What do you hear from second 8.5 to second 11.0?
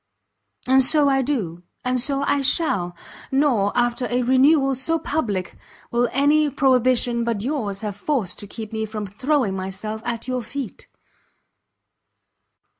me from throwing myself at your feet.